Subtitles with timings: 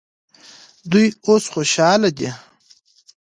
[0.91, 2.29] دوی اوس خوشحاله دي.